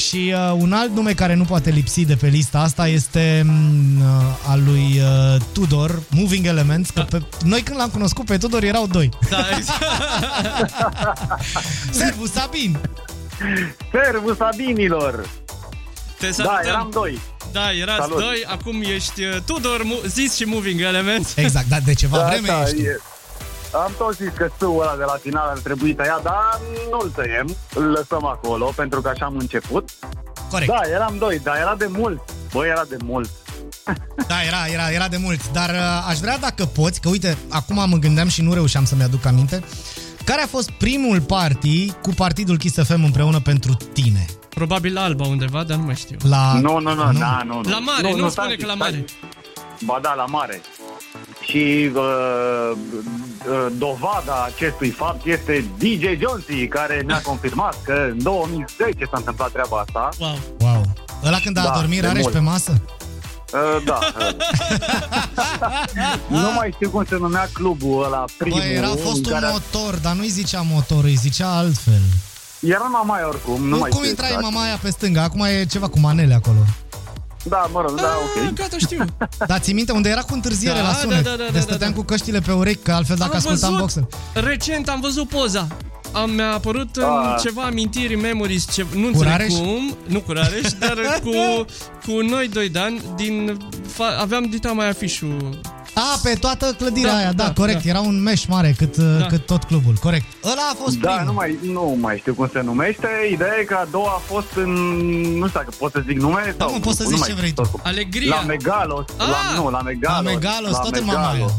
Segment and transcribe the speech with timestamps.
[0.00, 4.04] Și uh, un alt nume care nu poate lipsi de pe lista asta este uh,
[4.46, 8.86] al lui uh, Tudor, Moving Elements, că pe, noi când l-am cunoscut pe Tudor erau
[8.86, 9.08] doi.
[9.30, 9.80] Da, exact.
[11.90, 12.78] Servus, Sabin!
[13.92, 15.28] Servus Sabinilor!
[16.18, 16.58] Te Da, salutăm.
[16.66, 17.20] eram doi.
[17.52, 18.18] Da, erați Salut.
[18.18, 21.36] doi, acum ești uh, Tudor, Mu- Zis și Moving Elements.
[21.36, 22.74] Exact, dar de ceva vreme da, ești.
[22.74, 22.80] tu.
[22.82, 23.00] e-
[23.72, 26.60] Am tot zis că sâul ăla de la final ar trebui tăiat, dar
[26.90, 29.88] nu-l tăiem, îl lăsăm acolo, pentru că așa am început.
[30.50, 30.70] Corect.
[30.70, 32.20] Da, eram doi, dar era de mult.
[32.52, 33.30] Băi, era de mult.
[34.28, 37.88] Da, era, era, era de mult, dar uh, aș vrea dacă poți, că uite, acum
[37.88, 39.62] mă gândeam și nu reușeam să-mi aduc aminte,
[40.24, 44.26] care a fost primul party cu partidul Kiss FM împreună pentru tine?
[44.48, 46.16] Probabil la Alba undeva, dar nu mai știu.
[46.22, 46.52] La...
[46.60, 47.70] Nu, nu, nu, da, nu, nu.
[47.70, 48.90] La mare, nu, spune stai, că la stai.
[48.90, 49.04] mare.
[49.84, 50.60] Ba da, la mare.
[51.42, 59.04] Și uh, uh, dovada acestui fapt este DJ Jonesy, care ne-a confirmat că în 2010
[59.04, 60.08] s-a întâmplat treaba asta.
[60.18, 60.38] Wow.
[60.58, 60.82] Wow.
[61.24, 62.34] Ăla când a Da, adormit de Rareș mult.
[62.34, 62.80] pe masă?
[63.52, 63.98] Uh, da.
[66.28, 68.58] nu mai știu cum se numea clubul ăla primul.
[68.58, 69.46] Băi, era în fost un care...
[69.50, 72.00] motor, dar nu-i zicea motor, îi zicea altfel.
[72.60, 74.42] Era Mamaia oricum, nu, Nu, mai cum știu intra exact.
[74.42, 75.22] mama aia pe stânga?
[75.22, 76.58] Acum e ceva cu manele acolo.
[77.44, 78.52] Da, mă rog, da, Ah, ok.
[78.54, 79.04] Gata, știu.
[79.46, 81.24] Dar ții minte unde era cu întârziere Da, la da, sunet?
[81.24, 81.96] da, da, da, de da, stăteam da.
[81.96, 84.44] cu căștile pe urechi, că altfel dacă Am ascultam văzut, boxer.
[84.44, 85.66] recent am văzut poza.
[86.12, 87.36] Am, mi-a apărut în Ah.
[87.42, 89.52] ceva amintiri, memories, ce, nu înțeleg Rareș?
[89.52, 91.64] cum, nu cu Rareș, dar cu,
[92.06, 95.60] cu noi doi, Dan, din, fa, aveam dita mai afișul.
[96.00, 97.82] A, pe toată clădirea Da, aia, da, da, corect.
[97.84, 97.88] da.
[97.90, 99.26] Era un meș mare cât, da.
[99.26, 100.24] cât tot clubul, corect.
[100.44, 101.26] Ăla a fost Da, primul.
[101.26, 103.08] nu mai, nu mai știu cum se numește.
[103.32, 104.70] Ideea e că a doua a fost în...
[105.38, 106.72] Nu știu dacă pot să zic nume Da, sau...
[106.74, 107.62] mă, poți să nu zici mai ce știu vrei tu.
[107.62, 107.80] tot.
[107.84, 108.34] Alegria.
[108.34, 109.04] La Megalos.
[109.16, 109.26] Ah!
[109.28, 110.16] La, nu, la Megalos.
[110.24, 111.26] La Megalos, tot în Megalos.
[111.38, 111.50] Mamaia.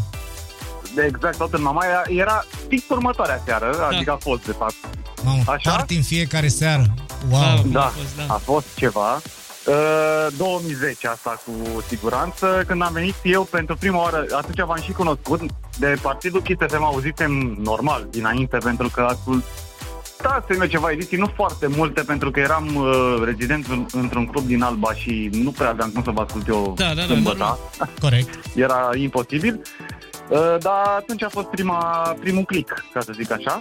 [0.96, 2.04] De exact, tot în Mamaia.
[2.08, 3.96] Era fix următoarea seară, Da.
[3.96, 4.76] adică a fost, de fapt.
[5.24, 5.70] Mamă, Așa?
[5.70, 6.94] party în fiecare seară.
[7.30, 7.42] Wow.
[7.42, 7.62] Da.
[7.62, 8.34] Cum a Da, fost, da.
[8.34, 9.22] a fost ceva.
[9.68, 14.92] Uh, 2010 asta cu siguranță, când am venit eu pentru prima oară, atunci v-am și
[14.92, 15.42] cunoscut,
[15.80, 17.32] de partidul Kiss FM auzisem
[17.64, 23.22] normal dinainte, pentru că ascultasem eu ceva ediții, nu foarte multe, pentru că eram uh,
[23.24, 26.74] rezident în, într-un club din Alba și nu prea aveam cum să vă ascult eu
[26.78, 27.38] Da, da, da, sâmbătă.
[27.38, 27.60] normal.
[28.02, 28.40] Corect.
[28.56, 29.62] Era imposibil.
[30.30, 31.78] Uh, dar atunci a fost prima,
[32.20, 33.60] primul click, ca să zic așa.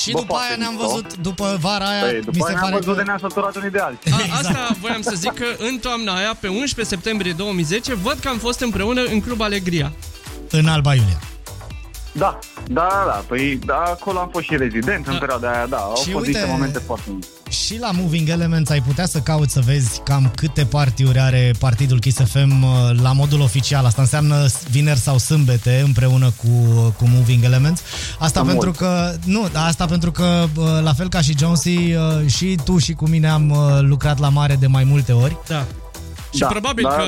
[0.00, 0.88] Și Bă, după foarte aia ne-am mișto.
[0.88, 2.98] văzut, după vara aia, Păi, mi după se aia ne-am pare văzut că...
[3.00, 4.12] de ne-am săturat unii de alții.
[4.12, 8.28] A, asta voiam să zic că în toamna aia, pe 11 septembrie 2010, văd că
[8.28, 9.92] am fost împreună în Club Alegria.
[10.50, 11.20] În Alba Iulia.
[12.12, 12.38] Da,
[12.68, 16.10] da, da, păi da, acolo am fost și rezident în perioada aia, da, au Și
[16.10, 17.24] fost uite- niște momente foarte mici.
[17.48, 21.98] Și la Moving Elements ai putea să cauți să vezi cam câte partiuri are partidul
[21.98, 23.84] Kiss FM uh, la modul oficial.
[23.84, 26.48] Asta înseamnă vineri sau sâmbete împreună cu,
[26.96, 27.82] cu Moving Elements.
[28.18, 28.76] Asta Cam pentru mult.
[28.78, 32.92] că, nu, asta pentru că uh, la fel ca și Jonesy, uh, și tu și
[32.92, 35.36] cu mine am uh, lucrat la mare de mai multe ori.
[35.46, 35.66] Da.
[36.32, 36.88] Și Da, probabil da.
[36.90, 37.04] că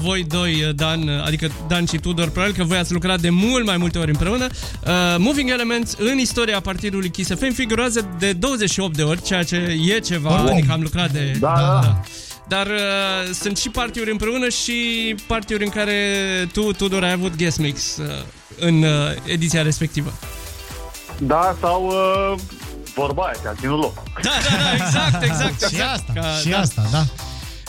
[0.00, 3.76] voi doi, Dan, adică Dan și Tudor, probabil că voi ați lucrat de mult mai
[3.76, 4.46] multe ori împreună.
[4.86, 9.56] Uh, Moving Elements în istoria partidului Kiss FM figurează de 28 de ori, ceea ce
[9.94, 10.50] e ceva, Oricum.
[10.52, 11.36] adică am lucrat de...
[11.40, 12.00] Da, da.
[12.48, 14.74] Dar uh, sunt și partiuri împreună și
[15.26, 15.98] partiuri în care
[16.52, 18.04] tu, Tudor, ai avut guest mix uh,
[18.58, 18.90] în uh,
[19.26, 20.12] ediția respectivă.
[21.18, 22.38] Da, sau uh,
[22.94, 23.94] vorba aia, că a ținut loc.
[24.22, 25.58] Da, da, da, exact, exact.
[25.68, 25.92] Și exact.
[25.92, 26.58] asta, Ca- și da.
[26.58, 27.04] asta, da.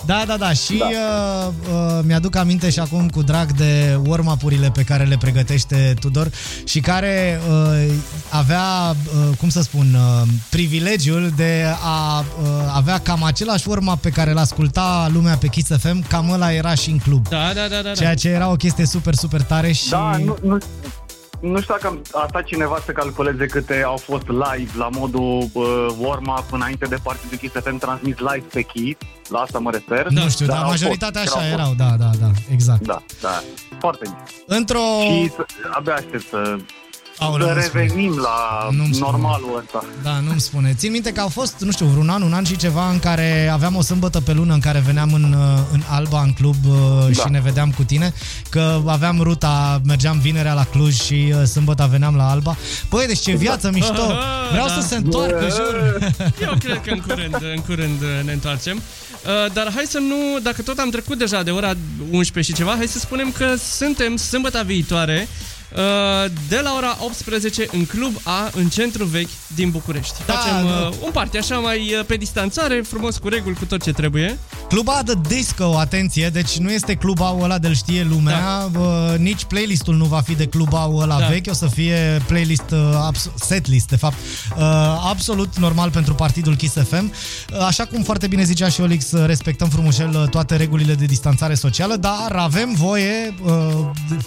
[0.06, 0.86] Da, da, da, și Da.
[0.86, 6.30] Uh, uh, mi-aduc aminte și acum cu drag de warm-up-urile pe care le pregătește Tudor
[6.64, 7.94] și care uh,
[8.30, 14.10] avea, uh, cum să spun, uh, privilegiul de a uh, avea cam același warm-up pe
[14.10, 17.28] care îl asculta lumea pe Kiss FM, cam ăla era și în club.
[17.28, 17.82] Da, da, da, da.
[17.82, 17.92] da.
[17.92, 19.90] Ceea ce era o chestie super, super tare și...
[19.90, 20.58] Da, nu, nu,
[21.52, 25.88] nu știu dacă a stat cineva să calculeze câte au fost live la modul uh,
[26.00, 30.08] warm-up înainte de partidul Kiss FM transmis live pe Kiss, la asta mă refer.
[30.10, 31.60] Nu știu, dar au majoritatea fost, așa au fost.
[31.60, 32.82] erau, da, da, da, exact.
[32.82, 33.44] Da, da,
[33.80, 34.24] foarte bine.
[34.46, 34.80] Într-o...
[35.02, 36.58] Și să, abia aștept să,
[37.20, 37.82] Aoleu, să nu spune.
[37.84, 39.12] revenim la Nu-mi spune.
[39.12, 39.86] normalul ăsta.
[40.04, 40.74] Da, nu-mi spune.
[40.78, 43.50] Țin minte că au fost, nu știu, vreun an, un an și ceva în care
[43.54, 46.76] aveam o sâmbătă pe lună în care veneam în, uh, în Alba, în club uh,
[47.06, 47.12] Da.
[47.24, 48.14] și ne vedeam cu tine,
[48.50, 52.56] că aveam ruta, mergeam vinerea la Cluj și uh, sâmbătă veneam la Alba.
[52.90, 54.06] Băi, deci ce viață mișto!
[54.52, 54.74] Vreau Da.
[54.74, 56.00] să se întoarcă, jur!
[56.48, 58.76] Eu cred că în curând, în curând ne întoarcem.
[59.26, 61.74] Uh, Dar hai să nu, dacă tot am trecut deja de ora
[62.12, 65.54] 11 și ceva, hai să spunem că suntem sâmbătă viitoare uh,
[66.50, 70.16] de la ora 18 în Club A, în centru vechi din București.
[70.26, 70.88] Da, Facem da.
[70.88, 74.38] uh, un party așa mai uh, pe distanțare, frumos cu reguli, cu tot ce trebuie.
[74.68, 78.80] Club A The Disco, atenție, deci nu este Club A ăla de știe lumea, da.
[78.80, 81.26] uh, nici playlistul nu va fi de Club A ăla da.
[81.26, 84.16] vechi, o să fie playlist, uh, setlist, de fapt,
[84.58, 84.64] uh,
[85.10, 87.12] absolut normal pentru partidul Kiss FM.
[87.54, 91.54] Uh, așa cum foarte bine zicea și Olix, respectăm frumușel uh, toate regulile de distanțare
[91.54, 93.52] socială, dar avem voie, uh,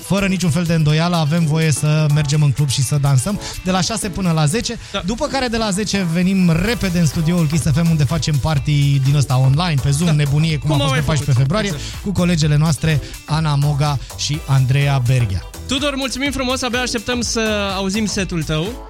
[0.00, 3.70] fără niciun fel de îndoială, avem voie să mergem în club și să dansăm de
[3.70, 5.02] la 6 până la 10, da.
[5.06, 9.14] după care de la 10 venim repede în studioul Kiss FM unde facem party din
[9.14, 10.12] ăsta online, pe Zoom, da.
[10.28, 12.02] Nebunie, cum, cum a fost pe 14 februarie, exact.
[12.02, 15.42] cu colegele noastre Ana Moga și Andreea Berghia.
[15.66, 18.88] Tudor, mulțumim frumos, abia așteptăm să auzim setul tău.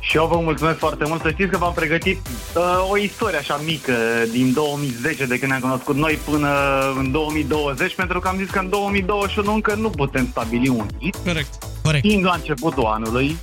[0.00, 1.22] Și eu vă mulțumesc foarte mult.
[1.22, 2.20] Să știți că v-am pregătit
[2.56, 3.92] uh, o istorie așa mică
[4.30, 6.48] din 2010, de când ne-am cunoscut noi, până
[6.96, 11.16] în 2020, pentru că am zis că în 2021 încă nu putem stabili un hit.
[11.24, 11.48] Corect.
[11.82, 12.06] Corect.
[12.06, 13.36] Fiind la începutul anului.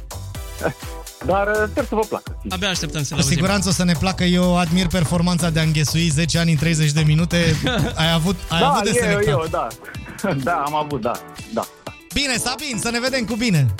[1.26, 2.38] Dar uh, sper să vă placă.
[2.50, 4.24] Abia așteptăm să Cu siguranță o să ne placă.
[4.24, 7.56] Eu admir performanța de a înghesui 10 ani în 30 de minute.
[7.96, 9.28] Ai avut, ai da, avut de eu, selectat.
[9.28, 9.68] eu, da.
[10.44, 11.12] Da, am avut, da.
[11.54, 11.68] da.
[12.14, 13.76] Bine, Sabin, să ne vedem cu bine.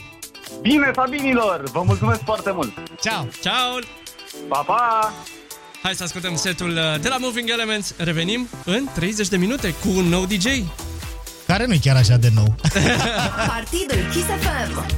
[0.62, 1.64] Bine, Sabinilor!
[1.72, 2.74] Vă mulțumesc foarte mult!
[3.02, 3.28] Ciao!
[3.42, 3.80] Ciao!
[4.48, 5.14] Pa, pa!
[5.84, 7.94] Hai să ascultăm setul uh, de la Moving Elements.
[7.98, 10.46] Revenim în 30 de minute cu un nou DJ.
[11.48, 12.56] Care nu-i chiar așa de nou.
[13.56, 14.98] Partidul Kiss FM.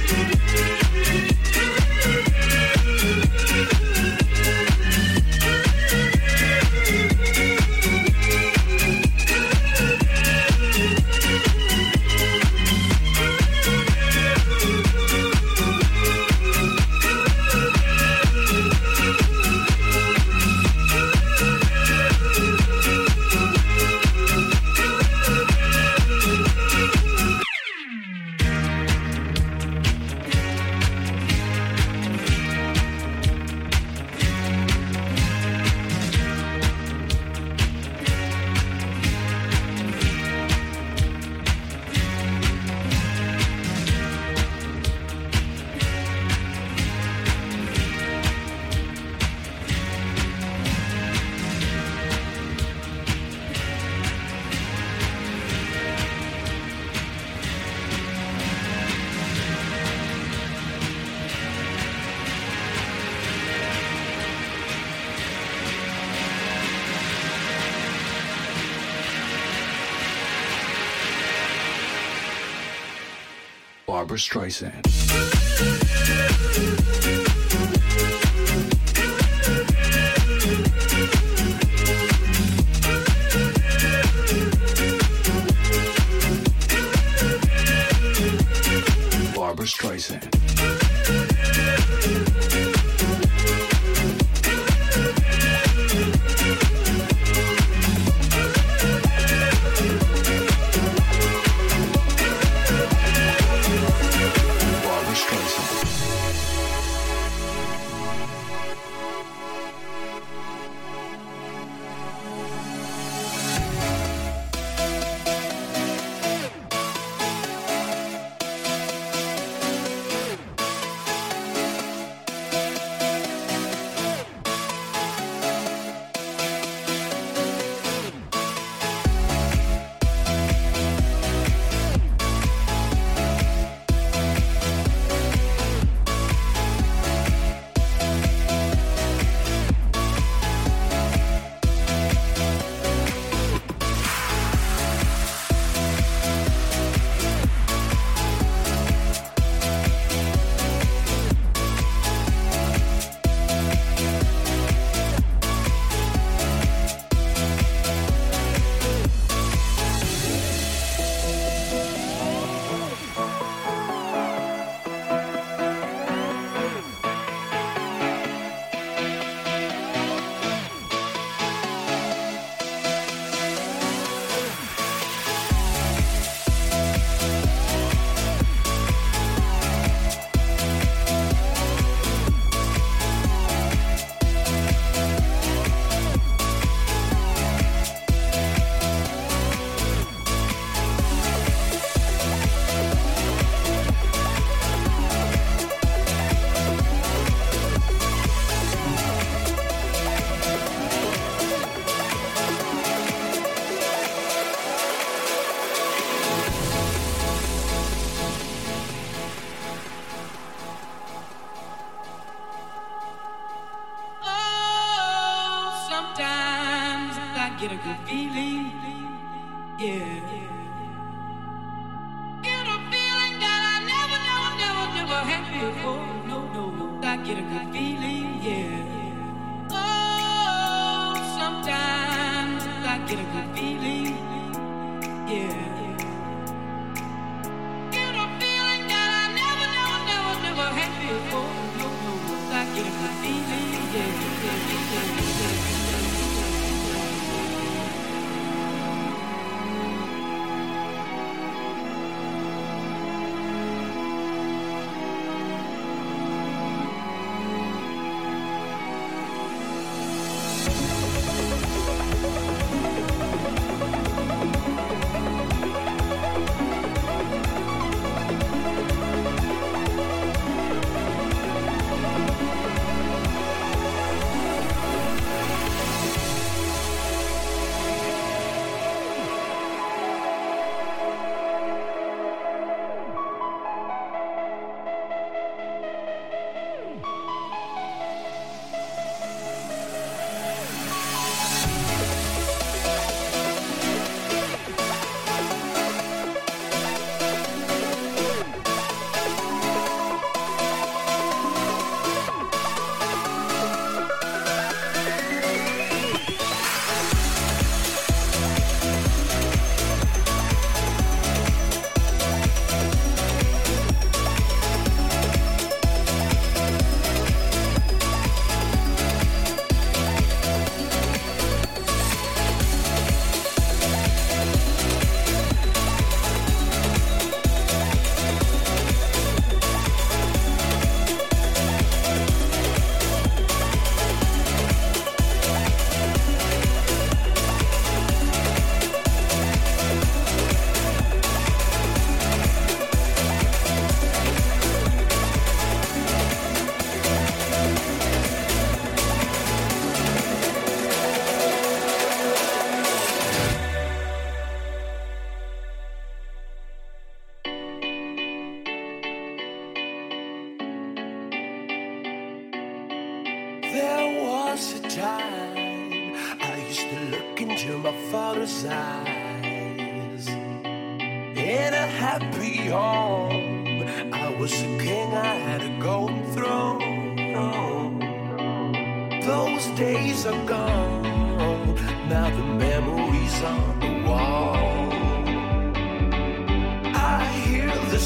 [74.17, 74.81] Streisand.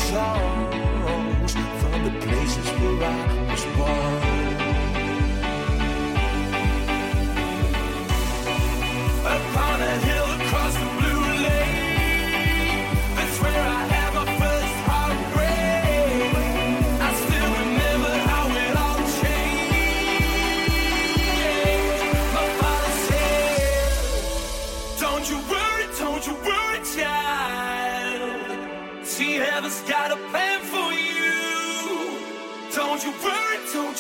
[0.10, 0.75] show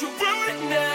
[0.05, 0.94] to ruin now.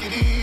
[0.00, 0.39] take it easy.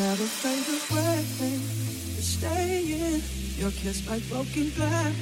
[0.00, 1.20] never fade away.
[2.14, 3.22] You're staying.
[3.60, 5.14] Your kiss like broken glass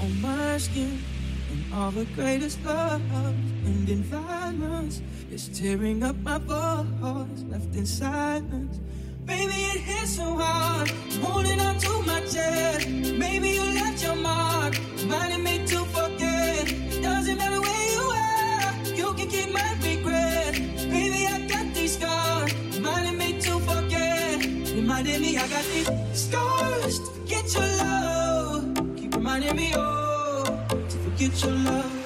[0.00, 0.98] on my skin.
[1.50, 3.02] And all the greatest love
[3.66, 8.78] and in violence is tearing up my voice, left in silence.
[9.26, 10.88] Baby, it hits so hard.
[11.22, 12.88] Holding on to my chest.
[12.88, 16.72] Maybe you left your mark, reminding me to forget.
[16.72, 20.69] It doesn't matter where you are, you can keep my regret.
[25.00, 28.96] reminding me I got these scars to get your love.
[28.96, 31.99] Keep reminding me, oh, to forget your love.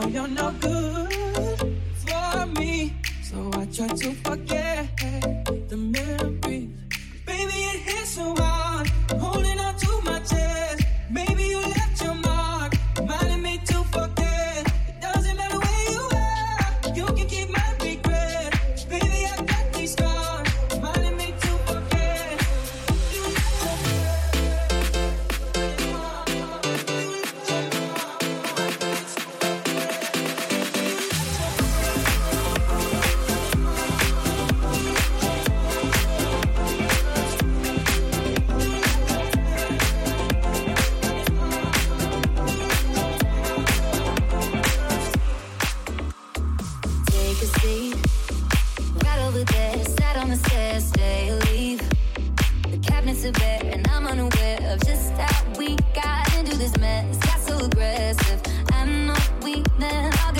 [0.00, 0.97] know you're no good.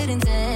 [0.09, 0.48] couldn't tell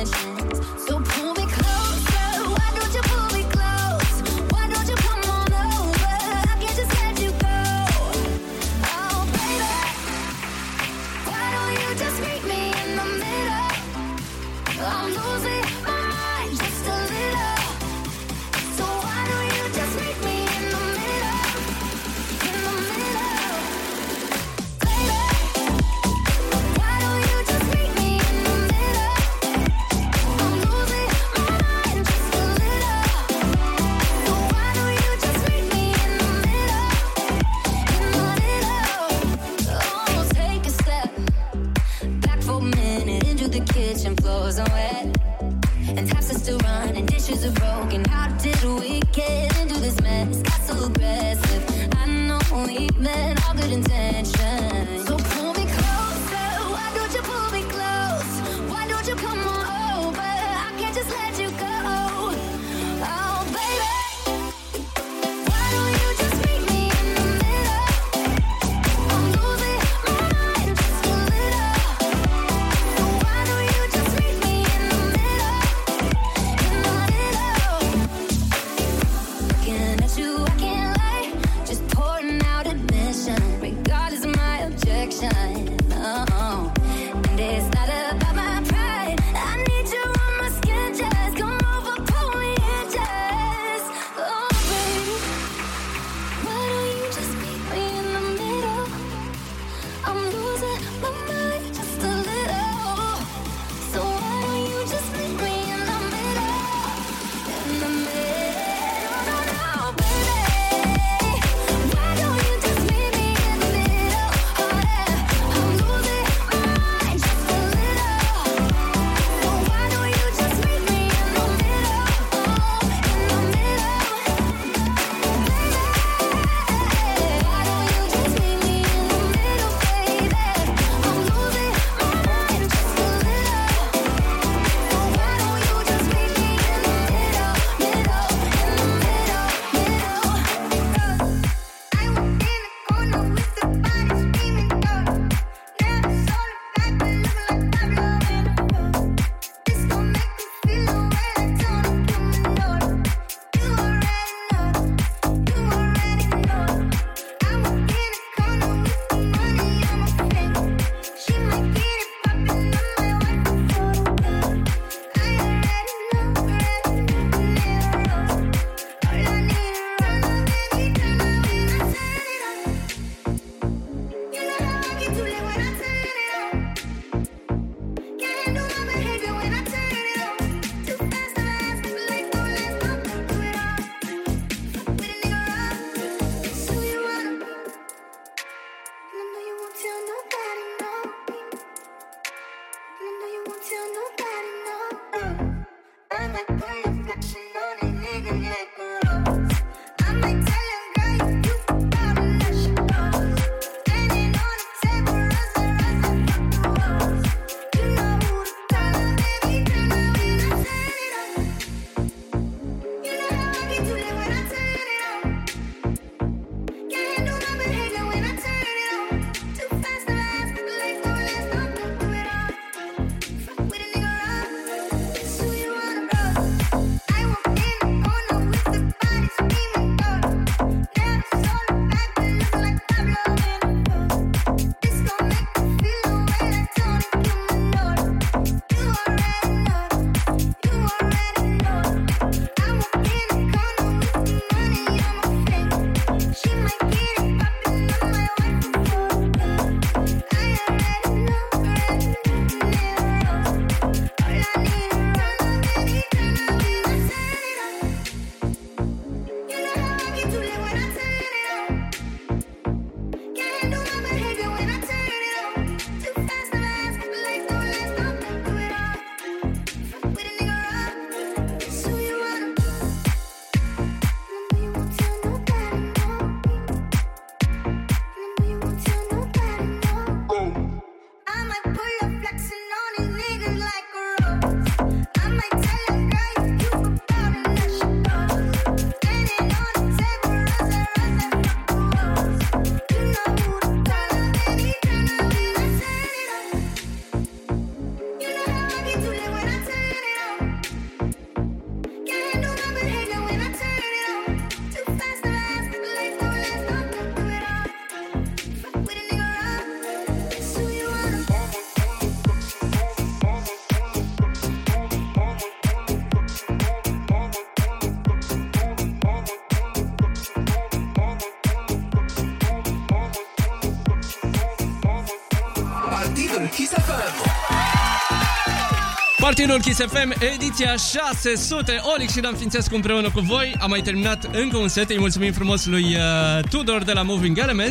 [329.43, 331.81] Partidul Kiss FM, ediția 600.
[331.95, 333.55] Olix și Dan Fințescu împreună cu voi.
[333.59, 334.91] Am mai terminat încă un set.
[334.91, 337.71] Îi mulțumim frumos lui uh, Tudor de la Moving Elements.